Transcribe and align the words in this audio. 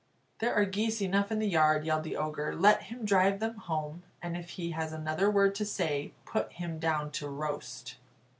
"There 0.39 0.55
are 0.55 0.65
geese 0.65 0.99
enough 0.99 1.31
in 1.31 1.37
the 1.37 1.47
yard," 1.47 1.85
yelled 1.85 2.03
the 2.05 2.17
Ogre, 2.17 2.55
"Let 2.55 2.81
him 2.81 3.05
drive 3.05 3.39
them 3.39 3.53
home; 3.57 4.01
and 4.19 4.35
if 4.35 4.49
he 4.49 4.71
has 4.71 4.91
another 4.91 5.29
word 5.29 5.53
to 5.53 5.63
say, 5.63 6.11
put 6.25 6.53
him 6.53 6.79
down 6.79 7.11
to 7.11 7.27
roast." 7.29 7.97